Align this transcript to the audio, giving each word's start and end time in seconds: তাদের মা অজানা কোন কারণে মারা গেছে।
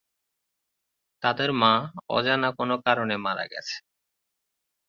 তাদের 1.23 1.49
মা 1.61 1.73
অজানা 2.09 2.49
কোন 2.57 2.69
কারণে 2.85 3.15
মারা 3.17 3.45
গেছে। 3.45 3.75